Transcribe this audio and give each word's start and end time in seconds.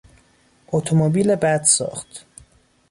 اتومبیل 0.71 1.35
بد 1.35 1.63
ساخت 1.63 2.25